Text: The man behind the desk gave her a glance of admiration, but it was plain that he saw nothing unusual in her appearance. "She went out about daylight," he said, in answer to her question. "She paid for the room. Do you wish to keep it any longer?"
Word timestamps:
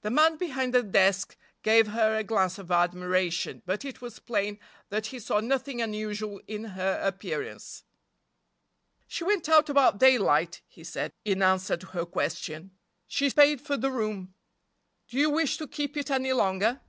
The 0.00 0.10
man 0.10 0.36
behind 0.36 0.74
the 0.74 0.82
desk 0.82 1.36
gave 1.62 1.86
her 1.86 2.16
a 2.16 2.24
glance 2.24 2.58
of 2.58 2.72
admiration, 2.72 3.62
but 3.64 3.84
it 3.84 4.00
was 4.02 4.18
plain 4.18 4.58
that 4.88 5.06
he 5.06 5.20
saw 5.20 5.38
nothing 5.38 5.80
unusual 5.80 6.40
in 6.48 6.64
her 6.74 7.00
appearance. 7.00 7.84
"She 9.06 9.22
went 9.22 9.48
out 9.48 9.68
about 9.68 9.98
daylight," 9.98 10.62
he 10.66 10.82
said, 10.82 11.12
in 11.24 11.40
answer 11.40 11.76
to 11.76 11.86
her 11.86 12.04
question. 12.04 12.72
"She 13.06 13.30
paid 13.30 13.60
for 13.60 13.76
the 13.76 13.92
room. 13.92 14.34
Do 15.06 15.18
you 15.18 15.30
wish 15.30 15.56
to 15.58 15.68
keep 15.68 15.96
it 15.96 16.10
any 16.10 16.32
longer?" 16.32 16.80